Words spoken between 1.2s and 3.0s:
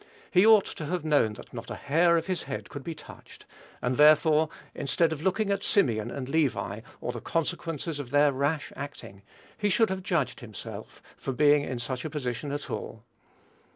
that not a hair of his head could be